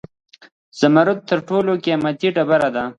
زمرد 0.79 1.19
تر 1.29 1.39
ټولو 1.47 1.71
قیمتي 1.85 2.27
ډبره 2.35 2.69
ده 2.75 2.83